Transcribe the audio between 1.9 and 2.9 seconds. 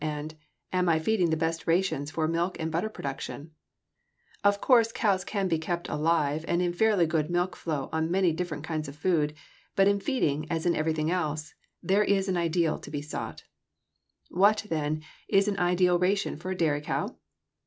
for milk and butter